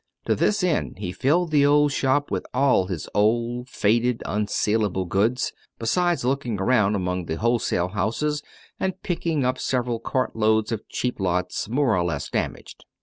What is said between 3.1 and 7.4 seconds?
old, faded, unsalable goods, besides looking around among the